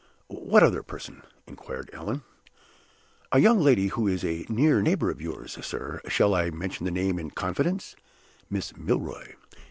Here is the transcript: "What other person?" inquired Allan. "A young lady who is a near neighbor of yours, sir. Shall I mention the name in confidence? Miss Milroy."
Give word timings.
"What 0.29 0.63
other 0.63 0.81
person?" 0.81 1.21
inquired 1.45 1.91
Allan. 1.93 2.23
"A 3.31 3.37
young 3.37 3.59
lady 3.59 3.89
who 3.89 4.07
is 4.07 4.23
a 4.25 4.47
near 4.49 4.81
neighbor 4.81 5.11
of 5.11 5.21
yours, 5.21 5.63
sir. 5.63 6.01
Shall 6.07 6.33
I 6.33 6.49
mention 6.49 6.85
the 6.85 6.91
name 6.91 7.19
in 7.19 7.29
confidence? 7.29 7.95
Miss 8.49 8.75
Milroy." 8.75 9.33